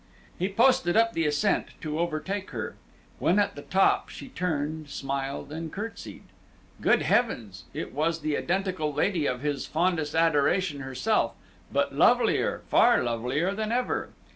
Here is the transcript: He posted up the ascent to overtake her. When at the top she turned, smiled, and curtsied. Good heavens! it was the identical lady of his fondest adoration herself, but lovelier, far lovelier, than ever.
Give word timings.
He 0.39 0.49
posted 0.49 0.97
up 0.97 1.13
the 1.13 1.27
ascent 1.27 1.79
to 1.81 1.99
overtake 1.99 2.49
her. 2.49 2.75
When 3.19 3.37
at 3.37 3.53
the 3.55 3.61
top 3.61 4.09
she 4.09 4.29
turned, 4.29 4.89
smiled, 4.89 5.51
and 5.51 5.71
curtsied. 5.71 6.23
Good 6.81 7.03
heavens! 7.03 7.65
it 7.71 7.93
was 7.93 8.21
the 8.21 8.35
identical 8.35 8.91
lady 8.91 9.27
of 9.27 9.41
his 9.41 9.67
fondest 9.67 10.15
adoration 10.15 10.79
herself, 10.79 11.33
but 11.71 11.93
lovelier, 11.93 12.63
far 12.67 13.03
lovelier, 13.03 13.53
than 13.53 13.71
ever. 13.71 14.09